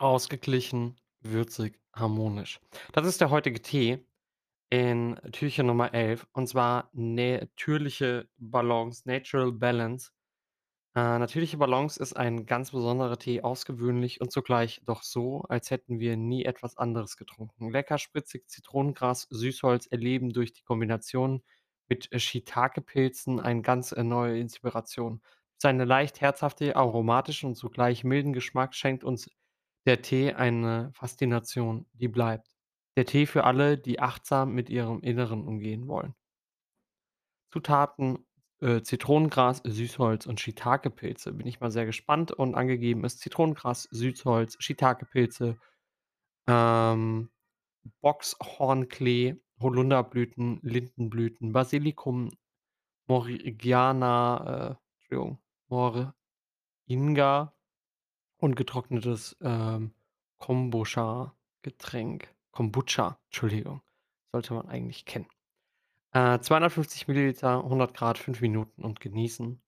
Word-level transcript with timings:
Ausgeglichen, 0.00 0.96
würzig, 1.20 1.78
harmonisch. 1.94 2.60
Das 2.92 3.06
ist 3.06 3.20
der 3.20 3.30
heutige 3.30 3.60
Tee 3.62 4.06
in 4.70 5.16
Türchen 5.32 5.66
Nummer 5.66 5.94
11 5.94 6.26
und 6.32 6.46
zwar 6.48 6.90
natürliche 6.92 8.28
Balance, 8.36 9.02
Natural 9.06 9.52
Balance. 9.52 10.10
Äh, 10.94 11.18
natürliche 11.18 11.56
Balance 11.58 12.00
ist 12.02 12.16
ein 12.16 12.46
ganz 12.46 12.70
besonderer 12.70 13.18
Tee, 13.18 13.42
ausgewöhnlich 13.42 14.20
und 14.20 14.32
zugleich 14.32 14.82
doch 14.84 15.02
so, 15.02 15.42
als 15.42 15.70
hätten 15.70 16.00
wir 16.00 16.16
nie 16.16 16.44
etwas 16.44 16.76
anderes 16.76 17.16
getrunken. 17.16 17.70
Lecker, 17.70 17.98
spritzig, 17.98 18.48
Zitronengras, 18.48 19.26
Süßholz 19.30 19.86
erleben 19.86 20.32
durch 20.32 20.52
die 20.52 20.62
Kombination 20.62 21.42
mit 21.88 22.08
Shiitake-Pilzen 22.14 23.40
eine 23.40 23.62
ganz 23.62 23.92
äh, 23.92 24.02
neue 24.02 24.38
Inspiration. 24.38 25.22
Seine 25.56 25.84
leicht 25.84 26.20
herzhafte, 26.20 26.76
aromatische 26.76 27.46
und 27.46 27.56
zugleich 27.56 28.04
milden 28.04 28.32
Geschmack 28.32 28.74
schenkt 28.74 29.04
uns 29.04 29.30
der 29.88 30.02
Tee 30.02 30.34
eine 30.34 30.90
Faszination, 30.92 31.86
die 31.94 32.08
bleibt. 32.08 32.54
Der 32.96 33.06
Tee 33.06 33.24
für 33.24 33.44
alle, 33.44 33.78
die 33.78 34.00
achtsam 34.00 34.52
mit 34.52 34.68
ihrem 34.68 35.00
Inneren 35.00 35.46
umgehen 35.46 35.88
wollen. 35.88 36.14
Zutaten, 37.50 38.26
äh, 38.60 38.82
Zitronengras, 38.82 39.62
Süßholz 39.64 40.26
und 40.26 40.40
Shiitake-Pilze. 40.40 41.32
Bin 41.32 41.46
ich 41.46 41.60
mal 41.60 41.70
sehr 41.70 41.86
gespannt 41.86 42.32
und 42.32 42.54
angegeben 42.54 43.02
ist 43.04 43.20
Zitronengras, 43.20 43.84
Süßholz, 43.90 44.56
Shiitake-Pilze, 44.58 45.56
ähm, 46.46 47.30
Boxhornklee, 48.02 49.36
Holunderblüten, 49.58 50.60
Lindenblüten, 50.62 51.52
Basilikum, 51.52 52.30
Morigiana, 53.06 54.76
äh, 54.76 54.76
Entschuldigung, 55.00 55.38
Moringa 55.68 57.57
und 58.38 58.54
getrocknetes, 58.56 59.36
ähm, 59.42 59.92
Kombucha-Getränk. 60.38 62.28
Kombucha, 62.52 63.18
Entschuldigung, 63.26 63.82
sollte 64.32 64.54
man 64.54 64.68
eigentlich 64.68 65.04
kennen. 65.04 65.28
Äh, 66.12 66.40
250 66.40 67.06
Milliliter, 67.08 67.62
100 67.62 67.94
Grad, 67.94 68.18
5 68.18 68.40
Minuten 68.40 68.84
und 68.84 69.00
genießen. 69.00 69.60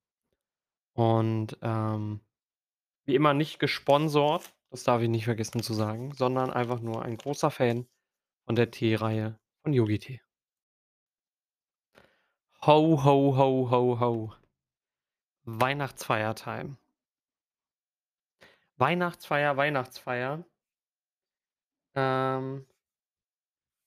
Und, 0.95 1.59
ähm, 1.63 2.21
wie 3.05 3.15
immer 3.15 3.35
nicht 3.35 3.59
gesponsert, 3.59 4.53
das 4.71 4.85
darf 4.85 5.03
ich 5.03 5.09
nicht 5.09 5.25
vergessen 5.25 5.63
zu 5.63 5.75
sagen, 5.75 6.13
sondern 6.15 6.51
einfach 6.51 6.81
nur 6.81 7.03
ein 7.03 7.17
großer 7.17 7.51
Fan 7.51 7.87
von 8.47 8.55
der 8.55 8.71
Teereihe 8.71 9.39
von 9.63 9.73
Yogi 9.73 9.99
Tee. 9.99 10.21
Ho, 12.67 13.03
ho, 13.05 13.37
ho, 13.37 13.71
ho, 13.71 14.01
ho. 14.01 14.35
Weihnachtsfeiertime. 15.45 16.77
Weihnachtsfeier, 18.81 19.57
Weihnachtsfeier. 19.57 20.45
Ähm 21.95 22.67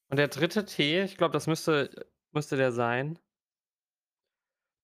und 0.10 0.18
der 0.18 0.28
dritte 0.28 0.66
Tee, 0.66 1.02
ich 1.04 1.18
glaube, 1.18 1.34
das 1.34 1.48
müsste 1.48 2.08
müsste 2.32 2.58
der 2.58 2.72
sein. 2.72 3.20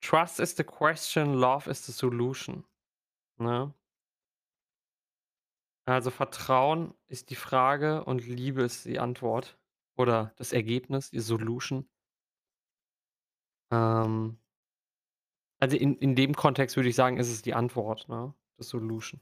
Trust 0.02 0.40
is 0.40 0.56
the 0.56 0.64
question, 0.64 1.34
love 1.36 1.68
is 1.70 1.86
the 1.86 1.92
solution, 1.92 2.66
ne? 3.40 3.74
Also, 5.88 6.12
Vertrauen 6.12 6.94
ist 7.08 7.30
die 7.32 7.36
Frage 7.36 8.04
und 8.06 8.26
Liebe 8.26 8.62
ist 8.62 8.86
die 8.86 9.00
Antwort 9.00 9.58
oder 9.98 10.34
das 10.38 10.54
Ergebnis, 10.54 11.10
die 11.10 11.20
Solution. 11.20 11.90
Ähm 13.72 14.40
also, 15.62 15.76
in 15.76 15.96
in 15.98 16.16
dem 16.16 16.34
Kontext 16.36 16.76
würde 16.78 16.90
ich 16.90 16.96
sagen, 16.96 17.18
ist 17.18 17.30
es 17.30 17.42
die 17.42 17.54
Antwort, 17.54 18.08
ne, 18.08 18.34
the 18.58 18.64
solution. 18.64 19.20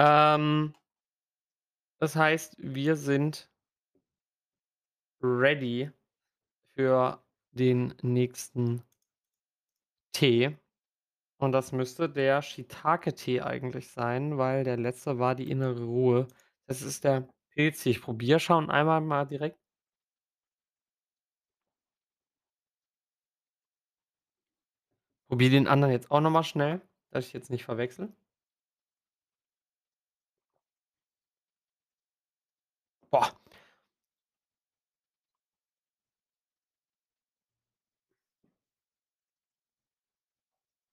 Ähm 0.00 0.72
das 1.98 2.16
heißt, 2.16 2.56
wir 2.58 2.96
sind 2.96 3.50
ready 5.22 5.90
für 6.74 7.22
den 7.52 7.94
nächsten 8.02 8.82
Tee. 10.12 10.56
Und 11.38 11.52
das 11.52 11.72
müsste 11.72 12.08
der 12.08 12.42
Shiitake-Tee 12.42 13.42
eigentlich 13.42 13.90
sein, 13.90 14.38
weil 14.38 14.64
der 14.64 14.76
letzte 14.78 15.18
war 15.18 15.34
die 15.34 15.50
innere 15.50 15.84
Ruhe. 15.84 16.28
Das 16.66 16.82
ist 16.82 17.04
der 17.04 17.28
Pilztee. 17.50 17.90
Ich 17.90 18.02
probiere 18.02 18.40
schon 18.40 18.70
einmal 18.70 19.00
mal 19.02 19.26
direkt. 19.26 19.58
Probiere 25.28 25.52
den 25.52 25.66
anderen 25.68 25.92
jetzt 25.92 26.10
auch 26.10 26.20
noch 26.20 26.30
mal 26.30 26.44
schnell, 26.44 26.80
dass 27.10 27.26
ich 27.26 27.32
jetzt 27.32 27.50
nicht 27.50 27.64
verwechsle. 27.64 28.12
Boah. 33.12 33.30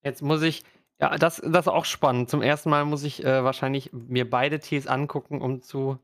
Jetzt 0.04 0.22
muss 0.22 0.42
ich 0.42 0.64
ja, 1.00 1.16
das 1.18 1.38
das 1.46 1.66
ist 1.66 1.68
auch 1.68 1.86
spannend. 1.86 2.30
Zum 2.30 2.42
ersten 2.42 2.70
Mal 2.72 2.84
muss 2.86 3.04
ich, 3.04 3.24
äh, 3.24 3.44
wahrscheinlich 3.44 3.92
mir 3.94 4.28
beide 4.30 4.60
Tees 4.60 4.88
angucken, 4.88 5.42
um 5.42 5.62
zu 5.62 6.00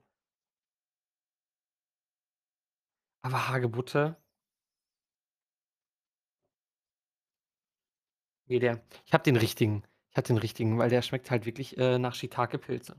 aber 3.25 3.47
Hagebutte 3.49 4.15
Ne, 8.47 8.59
der 8.59 8.81
ich 9.05 9.13
habe 9.13 9.23
den 9.23 9.35
richtigen. 9.37 9.83
Ich 10.11 10.17
habe 10.17 10.27
den 10.27 10.37
richtigen, 10.37 10.77
weil 10.77 10.89
der 10.89 11.01
schmeckt 11.01 11.31
halt 11.31 11.45
wirklich, 11.45 11.77
äh, 11.77 11.97
nach 11.97 12.13
Shiitake-Pilze. 12.15 12.95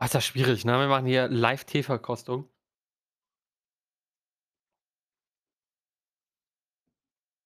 Oh, 0.00 0.04
ist 0.04 0.14
das 0.14 0.24
schwierig, 0.24 0.64
ne? 0.64 0.78
Wir 0.78 0.88
machen 0.88 1.04
hier 1.06 1.28
Live-Teeverkostung. 1.28 2.48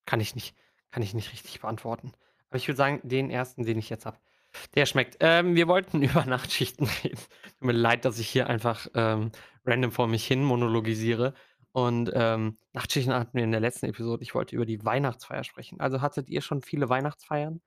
Kann 0.06 0.20
ich 0.20 0.34
nicht 0.34 0.54
kann 0.90 1.02
ich 1.02 1.14
nicht 1.14 1.32
richtig 1.32 1.60
beantworten. 1.60 2.12
Aber 2.48 2.56
ich 2.56 2.66
würde 2.68 2.76
sagen, 2.78 3.00
den 3.04 3.30
ersten, 3.30 3.64
den 3.64 3.78
ich 3.78 3.90
jetzt 3.90 4.06
habe, 4.06 4.18
der 4.74 4.86
schmeckt. 4.86 5.16
Ähm, 5.20 5.54
wir 5.54 5.68
wollten 5.68 6.02
über 6.02 6.24
Nachtschichten 6.24 6.88
reden. 7.04 7.16
Tut 7.58 7.62
mir 7.62 7.72
leid, 7.72 8.04
dass 8.04 8.18
ich 8.18 8.28
hier 8.28 8.48
einfach, 8.48 8.86
ähm, 8.94 9.30
random 9.64 9.92
vor 9.92 10.08
mich 10.08 10.26
hin 10.26 10.42
monologisiere. 10.42 11.34
Und, 11.72 12.10
ähm, 12.14 12.58
Nachtschichten 12.72 13.14
hatten 13.14 13.36
wir 13.36 13.44
in 13.44 13.52
der 13.52 13.60
letzten 13.60 13.86
Episode. 13.86 14.22
Ich 14.22 14.34
wollte 14.34 14.56
über 14.56 14.66
die 14.66 14.84
Weihnachtsfeier 14.84 15.44
sprechen. 15.44 15.80
Also, 15.80 16.00
hattet 16.00 16.28
ihr 16.28 16.40
schon 16.40 16.62
viele 16.62 16.88
Weihnachtsfeiern? 16.88 17.60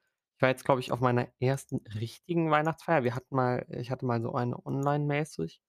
War 0.43 0.49
jetzt, 0.49 0.65
glaube 0.65 0.81
ich, 0.81 0.91
auf 0.91 0.99
meiner 0.99 1.29
ersten 1.39 1.77
richtigen 1.97 2.51
Weihnachtsfeier. 2.51 3.05
Wir 3.05 3.15
hatten 3.15 3.33
mal 3.33 3.65
ich 3.69 3.89
hatte 3.91 4.05
mal 4.05 4.21
so 4.21 4.33
eine 4.33 4.57
online-mäßig, 4.65 5.61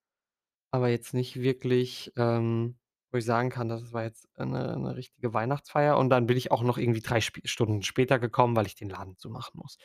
aber 0.71 0.89
jetzt 0.89 1.13
nicht 1.13 1.37
wirklich, 1.41 2.13
ähm, 2.17 2.77
wo 3.11 3.19
ich 3.19 3.25
sagen 3.25 3.49
kann, 3.51 3.69
das 3.69 3.93
war 3.93 4.03
jetzt 4.03 4.27
'ne 4.37 4.77
'ne 4.77 4.95
richtige 4.97 5.33
Weihnachtsfeier. 5.33 5.97
Und 5.97 6.09
dann 6.11 6.27
bin 6.27 6.37
ich 6.37 6.51
auch 6.51 6.63
noch 6.63 6.77
irgendwie 6.77 7.01
3 7.01 7.19
Sp 7.23 7.41
Stunden 7.45 7.83
später 7.83 8.19
gekommen, 8.19 8.55
weil 8.55 8.67
ich 8.67 8.75
den 8.75 8.89
Laden 8.89 9.17
zumachen 9.17 9.59
muss. 9.61 9.77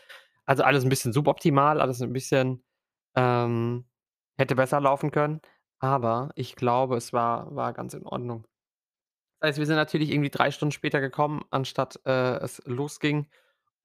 Also, 0.46 0.64
alles 0.64 0.84
'n 0.84 0.90
bisschen 0.90 1.12
suboptimal, 1.14 1.80
alles 1.80 2.00
'n 2.02 2.12
bisschen, 2.12 2.64
ähm 3.16 3.86
hätte 4.38 4.56
besser 4.56 4.80
laufen 4.80 5.10
können, 5.12 5.40
aber 5.80 6.30
ich 6.36 6.56
glaube, 6.56 6.96
es 6.98 7.12
war 7.14 7.54
war 7.56 7.72
ganz 7.74 7.94
in 7.94 8.06
Ordnung. 8.06 8.46
Das 9.40 9.50
heißt, 9.50 9.58
wir 9.60 9.66
sind 9.66 9.76
natürlich 9.76 10.10
irgendwie 10.12 10.30
3 10.30 10.50
Stunden 10.52 10.72
später 10.72 11.00
gekommen, 11.00 11.44
anstatt, 11.50 12.00
äh, 12.06 12.38
es 12.40 12.62
losging. 12.66 13.28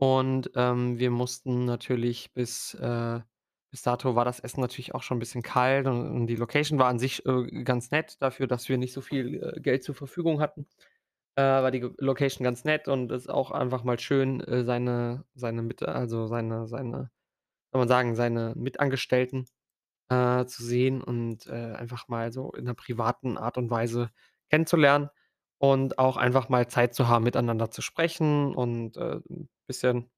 Und, 0.01 0.51
ähm, 0.55 0.99
wir 0.99 1.09
mussten 1.09 1.65
natürlich 1.65 2.33
bis 2.33 2.73
äh, 2.75 3.21
bis 3.71 3.81
dato 3.81 4.15
war 4.15 4.23
das 4.25 4.39
Essen 4.39 4.61
natürlich 4.61 4.93
auch 4.95 5.03
schon 5.03 5.17
'n 5.17 5.19
bisschen 5.19 5.41
kalt 5.41 5.87
und 5.87 6.05
und 6.11 6.27
die 6.27 6.35
Location 6.35 6.79
war 6.79 6.87
an 6.87 6.99
sich, 6.99 7.25
äh, 7.25 7.63
ganz 7.63 7.91
nett 7.91 8.21
dafür, 8.21 8.47
dass 8.47 8.67
wir 8.69 8.77
nicht 8.77 8.93
so 8.93 9.01
viel, 9.01 9.41
äh, 9.55 9.59
Geld 9.61 9.83
zur 9.83 9.95
Verfügung 9.95 10.39
hatten. 10.41 10.67
Äh, 11.37 11.43
war 11.43 11.71
die 11.71 11.81
Location 11.99 12.43
ganz 12.45 12.63
nett 12.65 12.87
und 12.89 13.11
ist 13.11 13.29
auch 13.29 13.51
einfach 13.51 13.83
mal 13.83 13.99
schön, 13.99 14.41
äh, 14.41 14.63
seine 14.65 15.25
seine 15.35 15.61
mit 15.63 15.83
also, 15.83 16.27
seine 16.27 16.67
seine 16.67 17.11
soll 17.73 17.79
man 17.81 17.89
sagen, 17.89 18.15
seine 18.15 18.53
Mitangestellten, 18.57 19.45
äh, 20.09 20.45
zu 20.47 20.63
sehen 20.63 21.03
und, 21.03 21.47
äh, 21.47 21.51
einfach 21.75 22.07
mal 22.09 22.31
so 22.33 22.51
in 22.53 22.65
'ner 22.65 22.75
privaten 22.75 23.37
Art 23.37 23.57
und 23.59 23.69
Weise 23.71 24.11
kennenzulernen 24.51 25.09
und 25.59 25.99
auch 25.99 26.17
einfach 26.17 26.49
mal 26.49 26.67
Zeit 26.69 26.95
zu 26.95 27.07
haben, 27.09 27.23
miteinander 27.25 27.71
zu 27.71 27.81
sprechen 27.83 28.55
und, 28.55 28.97
äh, 28.97 29.19
bisschen 29.67 30.09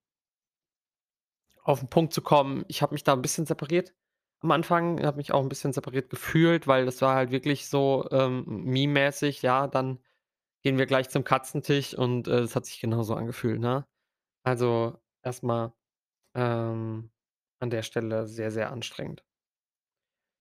auf 1.64 1.82
'n 1.82 1.90
Punkt 1.90 2.14
zu 2.14 2.22
kommen. 2.22 2.64
Ich 2.68 2.82
habe 2.82 2.94
mich 2.94 3.04
da 3.04 3.14
'n 3.14 3.22
bisschen 3.22 3.46
separiert 3.46 3.94
am 4.42 4.52
Anfang, 4.52 5.04
habe 5.06 5.18
mich 5.18 5.32
auch 5.32 5.42
'n 5.42 5.50
bisschen 5.50 5.74
separiert 5.74 6.10
gefühlt, 6.10 6.68
weil 6.68 6.86
das 6.86 7.02
war 7.02 7.16
halt 7.16 7.32
wirklich 7.32 7.68
so, 7.70 8.08
ähm, 8.12 8.46
Meme-mäßig, 8.66 9.42
ja, 9.42 9.68
dann 9.68 10.00
gehen 10.64 10.78
wir 10.78 10.86
gleich 10.88 11.10
zum 11.10 11.24
Katzentisch 11.24 11.94
und, 11.96 12.28
äh, 12.28 12.40
es 12.42 12.56
hat 12.56 12.66
sich 12.68 12.80
genauso 12.82 13.16
angefühlt, 13.16 13.60
ne? 13.62 13.88
Also, 14.44 15.00
erst 15.24 15.44
mal, 15.44 15.74
ähm, 16.36 17.12
an 17.60 17.70
der 17.72 17.84
Stelle 17.84 18.28
sehr, 18.28 18.52
sehr 18.52 18.72
anstrengend. 18.72 19.24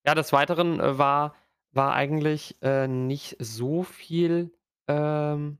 Ja, 0.07 0.15
des 0.15 0.33
Weiteren, 0.33 0.79
äh, 0.81 0.99
war 0.99 1.35
war 1.73 1.93
eigentlich, 1.95 2.57
äh, 2.63 2.87
nicht 2.89 3.37
so 3.39 3.83
viel, 3.83 4.53
ähm 4.89 5.59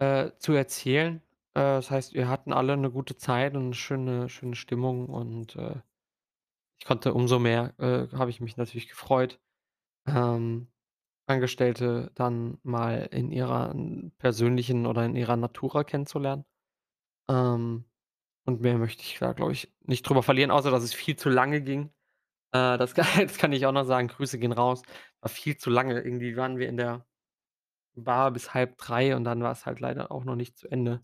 äh, 0.00 0.30
zu 0.38 0.52
erzählen. 0.52 1.20
Äh, 1.58 1.60
das 1.60 1.90
heißt, 1.90 2.14
wir 2.14 2.28
hatten 2.28 2.52
alle 2.52 2.76
'ne 2.76 2.90
gute 2.90 3.16
Zeit 3.16 3.54
und 3.56 3.68
'ne 3.70 3.74
schöne 3.74 4.28
schöne 4.28 4.54
Stimmung 4.54 5.06
und, 5.08 5.56
äh, 5.56 5.76
ich 6.80 6.86
konnte 6.86 7.14
umso 7.14 7.38
mehr 7.40 7.74
äh, 7.78 8.08
habe 8.16 8.30
ich 8.30 8.40
mich 8.40 8.56
natürlich 8.58 8.88
gefreut, 8.88 9.40
ähm, 10.06 10.68
Angestellte 11.28 12.12
dann 12.16 12.58
mal 12.64 13.08
in 13.12 13.32
ihrer 13.32 13.74
persönlichen 14.18 14.86
oder 14.86 15.04
in 15.06 15.16
ihrer 15.16 15.36
Natura 15.36 15.84
kennenzulernen. 15.84 16.44
Ähm, 17.30 17.86
und 18.46 18.60
mehr 18.62 18.78
möchte 18.78 19.02
ich 19.02 19.18
da, 19.20 19.32
glaube 19.34 19.52
ich, 19.52 19.74
nicht 19.82 20.02
drüber 20.08 20.22
verlieren, 20.24 20.50
außer 20.52 20.70
dass 20.72 20.84
es 20.84 20.94
viel 20.94 21.16
zu 21.16 21.30
lange 21.30 21.62
ging. 21.62 21.86
Äh, 22.52 22.78
das 22.78 22.94
das 22.96 23.38
kann 23.38 23.52
ich 23.52 23.66
auch 23.66 23.72
noch 23.72 23.84
sagen, 23.86 24.08
Grüße 24.08 24.38
gehen 24.40 24.52
raus. 24.52 24.82
War 25.22 25.30
viel 25.30 25.56
zu 25.58 25.70
lange. 25.70 26.00
Irgendwie 26.02 26.36
waren 26.36 26.58
wir 26.58 26.68
in 26.68 26.76
der 26.78 27.06
Bar 27.96 28.32
bis 28.32 28.54
2:30 28.54 29.14
und 29.14 29.24
dann 29.24 29.42
war's 29.42 29.66
halt 29.66 29.80
leider 29.80 30.12
auch 30.12 30.24
noch 30.24 30.36
nicht 30.36 30.58
zu 30.58 30.68
Ende. 30.70 31.02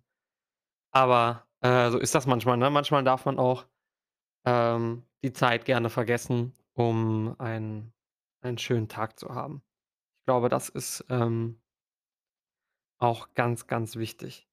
Aber, 0.94 1.44
äh, 1.60 1.90
so 1.90 1.98
ist 1.98 2.14
das 2.14 2.26
manchmal, 2.26 2.56
ne? 2.56 2.70
Manchmal 2.70 3.02
darf 3.04 3.24
man 3.26 3.38
auch, 3.38 3.66
ähm, 4.46 5.04
die 5.24 5.32
Zeit 5.32 5.64
gerne 5.66 5.90
vergessen, 5.90 6.54
um 6.74 7.36
einen 7.40 7.92
einen 8.42 8.58
schönen 8.58 8.88
Tag 8.88 9.18
zu 9.18 9.34
haben. 9.34 9.62
Ich 10.20 10.26
glaube, 10.26 10.48
das 10.50 10.68
ist, 10.70 11.04
ähm 11.10 11.60
auch 12.98 13.34
ganz, 13.34 13.68
ganz 13.68 13.94
wichtig. 13.96 14.48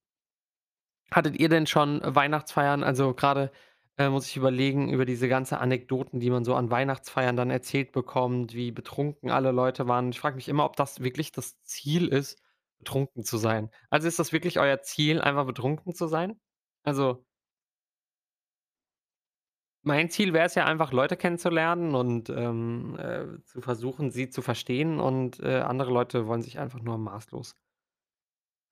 Hattet 1.11 1.37
ihr 1.37 1.49
denn 1.49 1.67
schon 1.67 2.01
Weihnachtsfeiern? 2.03 2.83
Also, 2.83 3.13
grade, 3.13 3.51
äh, 3.97 4.09
muss 4.09 4.27
ich 4.27 4.37
überlegen 4.37 4.89
über 4.91 5.05
diese 5.05 5.27
ganze 5.27 5.59
Anekdoten, 5.59 6.19
die 6.19 6.29
man 6.29 6.45
so 6.45 6.55
an 6.55 6.71
Weihnachtsfeiern 6.71 7.35
dann 7.35 7.49
erzählt 7.49 7.91
bekommt, 7.91 8.53
wie 8.53 8.71
betrunken 8.71 9.29
alle 9.29 9.51
Leute 9.51 9.87
waren. 9.87 10.09
Ich 10.11 10.19
frage 10.19 10.35
mich 10.37 10.47
immer, 10.47 10.65
ob 10.65 10.75
das 10.77 11.01
wirklich 11.01 11.31
das 11.31 11.61
Ziel 11.63 12.07
ist, 12.07 12.40
betrunken 12.81 13.23
zu 13.23 13.37
sein. 13.37 13.69
Also, 13.89 14.07
ist 14.07 14.19
das 14.19 14.33
wirklich 14.33 14.59
euer 14.59 14.81
Ziel, 14.81 15.21
einfach 15.21 15.45
betrunken 15.45 15.93
zu 15.95 16.07
sein? 16.07 16.39
Also 16.83 17.25
mein 19.83 20.09
Ziel 20.11 20.33
wäre 20.33 20.45
es 20.45 20.55
ja 20.55 20.65
einfach, 20.65 20.91
Leute 20.91 21.17
kennenzulernen 21.17 21.95
und, 21.95 22.29
ähm, 22.29 22.97
äh, 22.99 23.43
zu 23.45 23.61
versuchen, 23.61 24.11
sie 24.11 24.29
zu 24.29 24.41
verstehen 24.41 24.99
und, 24.99 25.39
äh, 25.39 25.59
andere 25.61 25.91
Leute 25.91 26.27
wollen 26.27 26.41
sich 26.43 26.59
einfach 26.59 26.79
nur 26.81 26.97
maßlos 26.97 27.55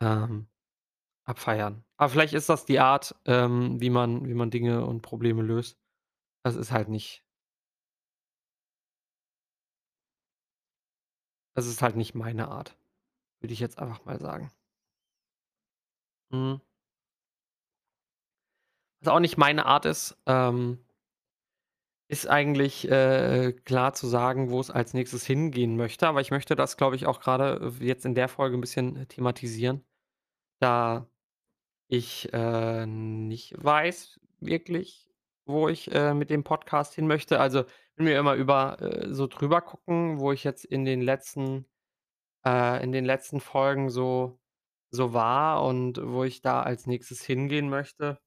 ähm, 0.02 0.48
abfeiern. 1.26 1.86
Aber 1.98 2.10
vielleicht 2.10 2.34
ist 2.36 2.50
das 2.50 2.66
die 2.66 2.80
Art, 2.82 3.16
ähm, 3.26 3.82
wie 3.82 3.90
man 3.92 4.28
wie 4.28 4.36
man 4.36 4.52
Dinge 4.52 4.86
und 4.86 5.02
Probleme 5.04 5.44
löst. 5.44 5.80
Das 6.44 6.56
ist 6.58 6.72
halt 6.72 6.90
nicht 6.90 7.24
das 11.54 11.68
ist 11.68 11.84
halt 11.84 11.96
nicht 11.96 12.16
meine 12.16 12.48
Art, 12.48 12.76
würde 13.42 13.54
ich 13.54 13.60
jetzt 13.60 13.80
einfach 13.80 14.04
mal 14.06 14.20
sagen. 14.20 14.52
Mhm. 16.32 16.60
Was 19.02 19.14
auch 19.14 19.20
nicht 19.20 19.38
meine 19.38 19.66
Art 19.66 19.86
ist, 19.86 20.18
ähm 20.28 20.80
ist 22.12 22.28
eigentlich, 22.28 22.90
äh, 22.90 23.52
klar 23.66 23.94
zu 23.94 24.08
sagen, 24.08 24.50
wo 24.50 24.60
es 24.60 24.72
als 24.72 24.96
Nächstes 24.96 25.28
hingehen 25.28 25.78
möchte, 25.78 26.08
aber 26.08 26.22
ich 26.22 26.32
möchte 26.32 26.56
das, 26.56 26.76
glaube 26.76 26.96
ich, 26.96 27.06
auch 27.06 27.20
grade 27.20 27.80
w 27.80 27.86
jetzt 27.86 28.04
in 28.04 28.16
der 28.16 28.28
Folge 28.28 28.58
'n 28.58 28.62
bisschen 28.62 29.08
thematisieren, 29.10 29.86
da 30.60 31.08
ich, 31.88 32.34
äh, 32.34 32.86
nicht 32.88 33.56
weiß 33.64 34.20
wirklich, 34.40 35.10
wo 35.46 35.70
ich, 35.70 35.92
äh, 35.94 36.14
mit 36.14 36.30
dem 36.32 36.44
Podcast 36.44 36.96
hin 36.96 37.08
möchte. 37.08 37.40
Also, 37.40 37.66
wenn 37.98 38.08
wir 38.08 38.20
immer 38.20 38.36
über 38.36 38.82
äh, 38.82 39.14
so 39.14 39.28
drüber 39.28 39.62
gucken, 39.62 40.20
wo 40.20 40.32
ich 40.34 40.44
jetzt 40.44 40.66
in 40.66 40.86
den 40.86 41.02
letzten 41.02 41.66
äh, 42.46 42.84
in 42.84 42.92
den 42.92 43.06
letzten 43.06 43.40
Folgen 43.42 43.90
so 43.90 44.40
so 44.92 45.14
war 45.14 45.64
und 45.66 46.02
wo 46.04 46.24
ich 46.24 46.42
da 46.42 46.64
als 46.64 46.88
Nächstes 46.88 47.24
hingehen 47.24 47.70
möchte, 47.70 48.20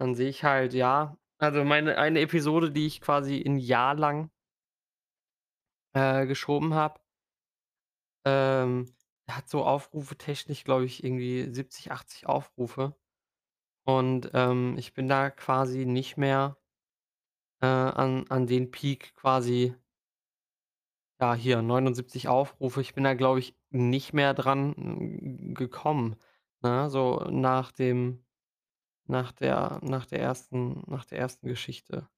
dann 0.00 0.14
sehe 0.16 0.30
ich 0.30 0.44
halt, 0.44 0.74
ja 0.74 1.16
also, 1.38 1.64
meine 1.64 1.98
eine 1.98 2.20
Episode, 2.20 2.72
die 2.72 2.86
ich 2.86 3.00
quasi 3.02 3.42
'n 3.46 3.58
Jahr 3.58 3.94
lang 3.96 4.30
äh, 5.94 6.26
geschoben 6.26 6.74
habe 6.74 7.02
ähm, 8.24 8.94
hat 9.28 9.48
so 9.48 9.64
aufrufetechnisch, 9.64 10.64
glaube 10.64 10.84
ich, 10.84 11.02
irgendwie 11.04 11.52
70, 11.52 11.90
80 11.92 12.26
Aufrufe. 12.26 12.96
Und, 13.84 14.30
ähm, 14.34 14.76
ich 14.78 14.94
bin 14.94 15.08
da 15.08 15.30
quasi 15.30 15.86
nicht 15.86 16.16
mehr 16.18 16.56
äh, 17.62 17.66
an 17.66 18.24
an 18.28 18.46
den 18.48 18.72
Peak 18.72 19.14
quasi 19.14 19.74
ja, 21.22 21.34
hier 21.34 21.62
79 21.62 22.26
Aufrufe. 22.28 22.80
Ich 22.80 22.94
bin 22.94 23.04
da, 23.04 23.14
glaube 23.14 23.38
ich, 23.38 23.54
nicht 23.70 24.12
mehr 24.12 24.34
dran, 24.34 24.74
hm, 24.76 25.54
gekommen, 25.54 26.16
ne, 26.62 26.90
so 26.90 27.20
nach 27.30 27.70
dem 27.72 28.24
nach 29.06 29.32
der 29.32 29.80
nach 29.82 30.06
der 30.06 30.20
ersten 30.20 30.82
nach 30.88 31.04
der 31.06 31.18
ersten 31.20 31.48
Geschichte. 31.48 32.08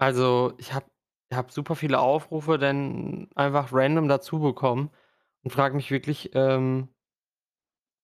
Also, 0.00 0.54
ich 0.56 0.72
habe 0.72 0.86
habe 1.32 1.52
super 1.52 1.76
viele 1.76 2.00
Aufrufe 2.00 2.58
dann 2.58 3.28
einfach 3.36 3.68
random 3.72 4.08
dazu 4.08 4.40
bekommen 4.40 4.90
und 5.42 5.50
frage 5.52 5.76
mich 5.76 5.90
wirklich, 5.90 6.30
ähm 6.34 6.90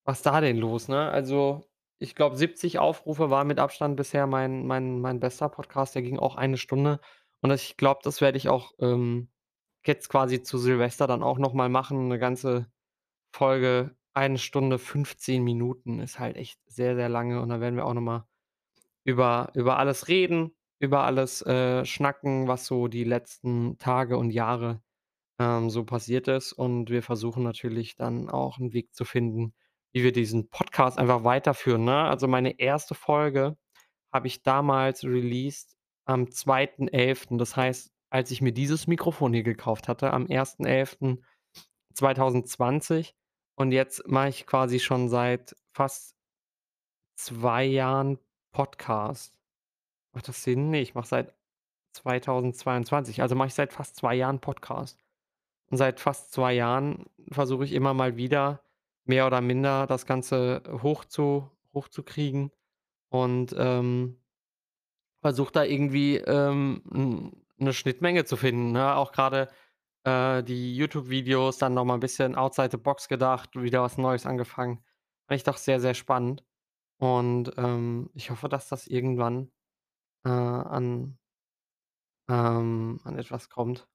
was 0.07 0.23
da 0.23 0.41
denn 0.41 0.57
los, 0.57 0.87
ne? 0.87 1.11
Also, 1.11 1.65
ich 1.99 2.15
glaube, 2.15 2.37
70 2.37 2.79
Aufrufe 2.79 3.29
war 3.31 3.43
mit 3.45 3.59
Abstand 3.59 3.97
bisher 3.97 4.29
mein 4.29 4.65
mein 4.65 5.01
mein 5.01 5.19
bester 5.19 5.49
Podcast, 5.49 5.97
der 5.97 6.03
ging 6.03 6.19
auch 6.21 6.37
1 6.37 6.57
Stunde. 6.59 7.01
Und 7.41 7.51
ich 7.51 7.77
glaube, 7.77 8.01
das 8.05 8.21
werde 8.21 8.39
ich 8.39 8.49
auch, 8.49 8.73
ähm, 8.79 9.29
jetzt 9.89 10.09
quasi 10.11 10.43
zu 10.43 10.59
Silvester 10.59 11.07
dann 11.07 11.23
auch 11.23 11.39
noch 11.39 11.55
mal 11.55 11.69
machen, 11.69 12.09
'ne 12.09 12.19
ganze 12.19 12.67
Folge, 13.35 13.97
1 14.15 14.39
Stunde 14.39 14.79
15 14.79 15.45
Minuten 15.45 16.01
ist 16.01 16.19
halt 16.21 16.37
echt 16.37 16.61
sehr, 16.69 16.97
sehr 16.97 17.09
lange 17.11 17.41
und 17.43 17.51
da 17.51 17.61
werden 17.61 17.77
wir 17.77 17.87
auch 17.87 17.95
noch 17.95 18.03
mal 18.03 18.27
über 19.05 19.51
über 19.55 19.79
alles 19.79 20.09
reden, 20.09 20.53
über 20.81 21.05
alles, 21.05 21.43
äh, 21.43 21.85
schnacken, 21.87 22.49
was 22.49 22.67
so 22.67 22.89
die 22.89 23.05
letzten 23.05 23.79
Tage 23.79 24.19
und 24.19 24.31
Jahre, 24.33 24.83
ähm, 25.41 25.71
so 25.71 25.85
passiert 25.85 26.29
ist. 26.29 26.53
Und 26.55 26.91
wir 26.91 27.03
versuchen 27.05 27.43
natürlich 27.45 27.97
dann 27.97 28.31
auch 28.31 28.59
'n 28.59 28.73
Weg 28.75 28.95
zu 28.95 29.05
finden, 29.07 29.55
wie 29.95 30.05
wir 30.05 30.13
diesen 30.13 30.51
Podcast 30.51 30.99
einfach 30.99 31.25
weiterführen, 31.25 31.85
ne? 31.87 32.05
Also, 32.09 32.29
meine 32.29 32.59
1. 32.61 32.95
Folge 32.97 33.57
habe 34.13 34.29
ich 34.29 34.43
damals 34.45 35.05
released 35.05 35.77
am 36.07 36.31
2.11. 36.33 37.39
Das 37.39 37.57
heißt, 37.57 37.91
als 38.11 38.31
ich 38.31 38.41
mir 38.41 38.53
dieses 38.53 38.87
Mikrofon 38.87 39.33
hier 39.33 39.43
gekauft 39.43 39.89
hatte, 39.89 40.13
am 40.13 40.27
1.11.2020 40.27 43.15
und 43.57 43.73
jetzt 43.73 44.07
mache 44.07 44.29
ich 44.29 44.47
quasi 44.47 44.79
schon 44.81 45.09
seit 45.09 45.57
fast 45.73 46.17
2 47.17 47.65
Jahren 47.65 48.19
Podcast. 48.53 49.35
Macht 50.13 50.29
das 50.29 50.43
Sinn? 50.43 50.71
Ne, 50.71 50.81
ich 50.81 50.95
mache 50.95 51.09
seit 51.09 51.35
2022 51.95 53.23
also, 53.23 53.35
mache 53.35 53.49
ich 53.49 53.55
seit 53.55 53.73
fast 53.73 53.97
2 53.97 54.15
Jahren 54.15 54.41
Podcast. 54.41 54.99
Und 55.71 55.79
seit 55.79 56.01
fast 56.01 56.33
2 56.33 56.55
Jahren 56.55 57.07
versuche 57.31 57.65
ich 57.65 57.73
immer 57.73 57.95
mal 57.95 58.17
wieder, 58.17 58.63
mehr 59.05 59.27
oder 59.27 59.41
minder 59.41 59.87
das 59.87 60.07
Ganze 60.07 60.63
hochzu 60.83 61.51
hochzukriegen 61.73 62.51
und, 63.11 63.55
ähm, 63.59 64.19
versuche 65.21 65.53
da 65.53 65.65
irgendwie, 65.65 66.17
ähm, 66.17 67.33
'n 67.61 67.65
'ne 67.67 67.73
Schnittmenge 67.75 68.25
zu 68.25 68.37
finden, 68.37 68.73
ne? 68.73 68.95
Auch 68.97 69.13
grade, 69.13 69.49
äh, 70.05 70.43
die 70.45 70.77
YouTube-Videos 70.77 71.59
dann 71.59 71.75
noch 71.75 71.85
mal 71.85 71.95
'n 71.97 72.01
bisschen 72.01 72.35
outside 72.37 72.71
the 72.73 72.77
box 72.79 73.09
gedacht, 73.09 73.51
wieder 73.57 73.83
was 73.83 73.99
Neues 73.99 74.27
angefangen. 74.27 74.79
Fand 75.29 75.39
ich 75.41 75.45
doch 75.45 75.57
sehr, 75.59 75.81
sehr 75.81 75.95
spannend. 75.95 76.45
Und, 76.99 77.53
ähm, 77.59 78.11
ich 78.15 78.31
hoffe, 78.31 78.49
dass 78.51 78.69
das 78.69 78.87
irgendwann, 78.89 79.51
äh, 80.27 80.31
an 80.31 81.19
ähm, 82.29 83.01
an 83.05 83.17
etwas 83.19 83.49
kommt 83.51 83.87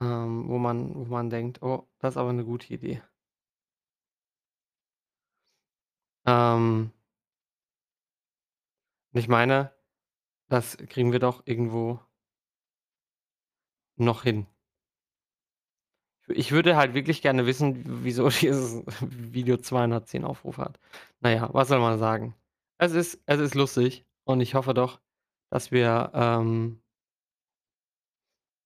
ähm, 0.00 0.48
wo 0.48 0.58
man 0.58 0.94
wo 0.94 1.04
man 1.04 1.28
denkt: 1.30 1.62
„Oh, 1.62 1.86
das 1.98 2.14
ist 2.14 2.16
aber 2.18 2.32
'ne 2.32 2.44
gute 2.44 2.72
Idee.“ 2.72 3.02
Ähm 6.26 6.92
ich 9.14 9.28
meine, 9.28 9.72
das 10.52 10.76
kriegen 10.76 11.12
wir 11.12 11.18
doch 11.18 11.42
irgendwo 11.46 11.98
noch 13.96 14.22
hin. 14.22 14.46
Ich 16.28 16.52
würde 16.52 16.76
halt 16.76 16.92
wirklich 16.92 17.22
gerne 17.22 17.46
wissen, 17.46 18.04
wieso 18.04 18.28
dieses 18.40 18.84
Video 19.00 19.56
210 19.56 20.24
Aufrufe 20.24 20.60
hat. 20.62 20.78
Na 21.20 21.30
ja, 21.32 21.48
was 21.54 21.68
soll 21.68 21.78
man 21.80 21.98
sagen? 21.98 22.34
Es 22.76 22.92
ist 22.92 23.22
es 23.24 23.40
ist 23.40 23.54
lustig 23.54 24.04
und 24.24 24.42
ich 24.42 24.54
hoffe 24.54 24.74
doch, 24.74 25.00
dass 25.48 25.70
wir, 25.72 26.10
ähm 26.12 26.82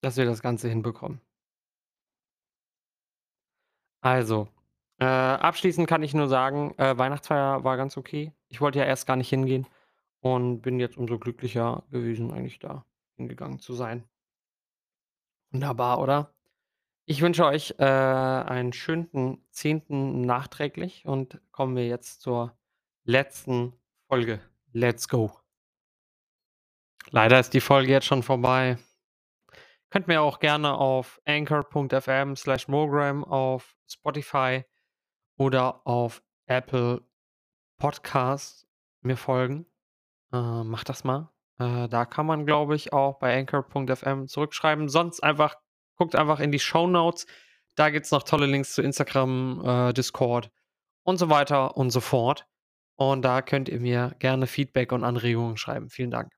dass 0.02 0.16
wir 0.16 0.25
das 0.25 0.43
Ganze 0.43 0.69
hinbekommen. 0.69 1.21
Also, 4.00 4.49
äh, 4.99 5.05
abschließend 5.05 5.88
kann 5.88 6.02
ich 6.02 6.14
nur 6.14 6.28
sagen, 6.28 6.75
äh, 6.78 6.99
Weihnachtsfeier 6.99 7.62
war 7.62 7.76
ganz 7.76 7.97
okay. 7.97 8.33
Ich 8.49 8.61
wollte 8.61 8.81
ja 8.81 8.85
erst 8.85 9.07
gar 9.07 9.16
nicht 9.16 9.28
hingehen 9.28 9.69
und 10.35 10.62
bin 10.62 10.80
jetzt 10.80 10.97
umso 10.97 11.18
glücklicher 11.18 11.85
gewesen, 11.90 12.33
eigentlich 12.33 12.59
da 12.59 12.85
hingegangen 13.16 13.59
zu 13.59 13.75
sein. 13.75 14.04
Wunderbar, 15.50 16.00
oder? 16.00 16.35
Ich 17.04 17.23
wünsche 17.23 17.45
euch, 17.45 17.75
äh, 17.78 17.85
einen 17.85 18.73
schönen 18.73 19.47
10. 19.50 20.23
nachträglich 20.26 21.06
und 21.06 21.40
kommen 21.52 21.76
wir 21.76 21.87
jetzt 21.87 22.21
zur 22.21 22.59
letzten 23.04 23.73
Folge. 24.09 24.40
Let's 24.73 25.09
go. 25.09 25.30
Leider 27.11 27.38
ist 27.38 27.54
die 27.54 27.61
Folge 27.61 27.92
jetzt 27.92 28.06
schon 28.06 28.25
vorbei. 28.25 28.78
Könnt 29.90 30.09
mir 30.09 30.21
auch 30.21 30.40
gerne 30.40 30.75
auf 30.75 31.21
anchor.fm/mogram 31.25 33.23
auf 33.25 33.76
Spotify 33.88 34.64
oder 35.37 35.87
auf 35.87 36.25
Apple 36.47 37.02
Podcasts 37.78 38.66
mir 39.02 39.16
folgen. 39.16 39.66
Äh, 40.37 40.64
macht 40.64 40.88
das 40.88 41.05
mal. 41.05 41.31
Äh, 41.59 41.88
da 41.88 42.05
kann 42.05 42.26
man, 42.26 42.47
glaube 42.47 42.76
ich, 42.76 42.93
auch 42.93 43.19
bei 43.19 43.38
anchor.fm 43.38 44.26
zurückschreiben. 44.26 44.88
Sonst 44.88 45.23
einfach 45.23 45.57
guckt 45.97 46.14
einfach 46.14 46.40
in 46.40 46.52
die 46.52 46.59
Shownotes. 46.59 47.26
Da 47.76 47.90
gibt's 47.90 48.11
noch 48.11 48.23
tolle 48.23 48.47
Links 48.47 48.75
zu 48.75 48.83
Instagram, 48.83 49.62
äh, 49.64 49.93
Discord 49.93 50.50
und 51.05 51.19
so 51.19 51.31
weiter 51.31 51.76
und 51.76 51.90
so 51.90 52.00
fort. 52.00 52.47
Und 52.97 53.23
da 53.23 53.43
könnt 53.43 53.69
ihr 53.69 53.81
mir 53.81 54.14
gerne 54.19 54.47
Feedback 54.47 54.93
und 54.93 55.05
Anregungen 55.05 55.57
schreiben. 55.57 55.90
Vielen 55.90 56.11
Dank. 56.11 56.36